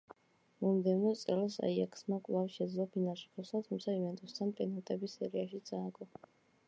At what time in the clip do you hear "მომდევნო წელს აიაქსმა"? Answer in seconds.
0.65-2.19